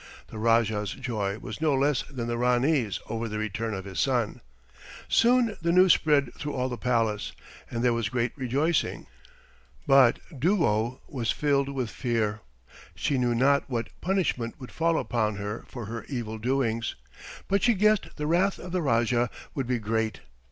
[0.29, 4.41] The Rajah's joy was no less than the Ranee's over the return of his son.
[5.07, 7.33] Soon the news spread through all the palace,
[7.69, 9.05] and there was great rejoicing.
[9.85, 12.39] But Duo was filled with fear.
[12.95, 16.95] She knew not what punishment would fall upon her for her evil doings,
[17.47, 20.21] but she guessed the wrath of the Rajah would be great.